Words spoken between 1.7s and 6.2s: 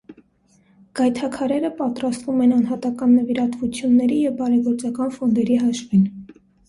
պատրաստվում են անհատական նվիրատվությունների և բարեգործական ֆոնդերի հաշվին։